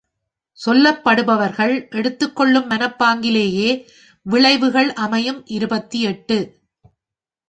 [0.59, 3.69] சொல்லப்படுபவர்கள் எடுத்துக் கொள்ளும் மனப்பாங்கிலேயே
[4.25, 6.37] விளைவுகள் அமையும்· இருபத்தெட்டு.